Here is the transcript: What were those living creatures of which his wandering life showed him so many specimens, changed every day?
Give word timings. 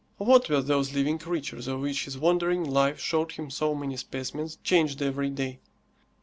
What 0.17 0.49
were 0.49 0.63
those 0.63 0.93
living 0.95 1.19
creatures 1.19 1.67
of 1.67 1.79
which 1.81 2.05
his 2.05 2.17
wandering 2.17 2.63
life 2.63 2.99
showed 2.99 3.33
him 3.33 3.51
so 3.51 3.75
many 3.75 3.97
specimens, 3.97 4.57
changed 4.63 4.99
every 4.99 5.29
day? 5.29 5.59